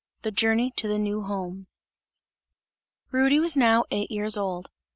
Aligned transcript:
THE 0.23 0.31
JOURNEY 0.31 0.71
TO 0.75 0.87
THE 0.87 0.97
NEW 0.97 1.21
HOME. 1.21 1.67
Rudy 3.11 3.39
was 3.39 3.55
now 3.55 3.85
eight 3.91 4.09
years 4.09 4.35
old. 4.35 4.71